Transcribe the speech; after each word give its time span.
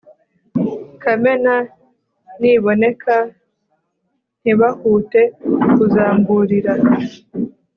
Kamena 1.01 1.55
niboneka 2.41 3.15
ntibahute 4.41 5.21
kuzamburira, 5.73 6.73